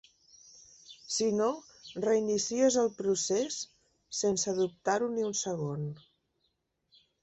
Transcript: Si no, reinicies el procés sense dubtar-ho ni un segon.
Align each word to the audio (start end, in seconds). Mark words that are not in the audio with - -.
Si 1.15 1.27
no, 1.41 1.49
reinicies 2.07 2.79
el 2.85 2.91
procés 3.03 3.61
sense 4.25 4.59
dubtar-ho 4.65 5.15
ni 5.17 5.31
un 5.33 5.41
segon. 5.47 5.91